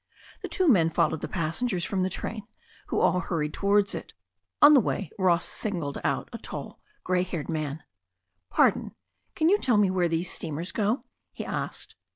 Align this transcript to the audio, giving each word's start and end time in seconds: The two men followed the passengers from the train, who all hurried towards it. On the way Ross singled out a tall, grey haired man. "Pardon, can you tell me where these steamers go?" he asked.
The 0.41 0.47
two 0.47 0.67
men 0.67 0.89
followed 0.89 1.21
the 1.21 1.27
passengers 1.27 1.85
from 1.85 2.01
the 2.01 2.09
train, 2.09 2.47
who 2.87 2.99
all 2.99 3.19
hurried 3.19 3.53
towards 3.53 3.93
it. 3.93 4.15
On 4.59 4.73
the 4.73 4.79
way 4.79 5.11
Ross 5.19 5.45
singled 5.45 6.01
out 6.03 6.27
a 6.33 6.39
tall, 6.39 6.79
grey 7.03 7.21
haired 7.21 7.49
man. 7.49 7.83
"Pardon, 8.49 8.95
can 9.35 9.47
you 9.47 9.59
tell 9.59 9.77
me 9.77 9.91
where 9.91 10.07
these 10.09 10.33
steamers 10.33 10.71
go?" 10.71 11.03
he 11.33 11.45
asked. 11.45 11.95